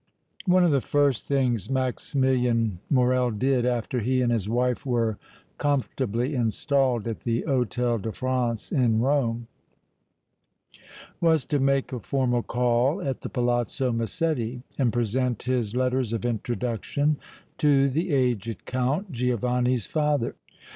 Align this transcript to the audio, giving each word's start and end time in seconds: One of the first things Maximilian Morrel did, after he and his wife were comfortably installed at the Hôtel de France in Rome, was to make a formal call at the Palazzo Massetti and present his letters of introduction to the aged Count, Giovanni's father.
One 0.47 0.63
of 0.63 0.71
the 0.71 0.81
first 0.81 1.27
things 1.27 1.69
Maximilian 1.69 2.79
Morrel 2.89 3.29
did, 3.29 3.67
after 3.67 3.99
he 3.99 4.21
and 4.23 4.31
his 4.31 4.49
wife 4.49 4.83
were 4.83 5.19
comfortably 5.59 6.33
installed 6.33 7.07
at 7.07 7.19
the 7.19 7.43
Hôtel 7.43 8.01
de 8.01 8.11
France 8.11 8.71
in 8.71 8.99
Rome, 8.99 9.45
was 11.19 11.45
to 11.45 11.59
make 11.59 11.93
a 11.93 11.99
formal 11.99 12.41
call 12.41 12.99
at 12.99 13.21
the 13.21 13.29
Palazzo 13.29 13.91
Massetti 13.91 14.63
and 14.79 14.91
present 14.91 15.43
his 15.43 15.75
letters 15.75 16.13
of 16.13 16.25
introduction 16.25 17.17
to 17.59 17.87
the 17.87 18.09
aged 18.11 18.65
Count, 18.65 19.11
Giovanni's 19.11 19.85
father. 19.85 20.33